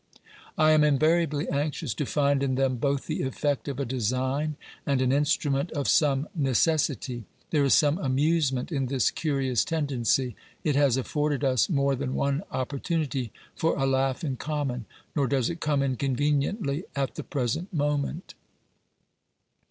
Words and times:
I 0.57 0.71
am 0.71 0.83
invariably 0.83 1.47
anxious 1.49 1.93
to 1.93 2.07
find 2.07 2.41
in 2.41 2.55
them 2.55 2.77
both 2.77 3.05
the 3.05 3.21
effect 3.21 3.67
of 3.67 3.79
a 3.79 3.85
design 3.85 4.55
and 4.83 4.99
an 4.99 5.11
instrument 5.11 5.69
of 5.73 5.87
some 5.87 6.27
necessity. 6.33 7.25
There 7.51 7.63
is 7.63 7.75
some 7.75 7.99
amusement 7.99 8.71
in 8.71 8.87
this 8.87 9.11
curious 9.11 9.63
tendency; 9.63 10.35
it 10.63 10.75
has 10.75 10.97
afforded 10.97 11.43
us 11.43 11.69
more 11.69 11.95
than 11.95 12.15
one 12.15 12.41
opportunity 12.49 13.31
for 13.55 13.77
a 13.77 13.85
laugh 13.85 14.23
in 14.23 14.37
common, 14.37 14.85
nor 15.15 15.27
does 15.27 15.51
it 15.51 15.59
come 15.61 15.83
inconveniently 15.83 16.85
at 16.95 17.13
the 17.13 17.23
present 17.23 17.71
moment. 17.71 18.33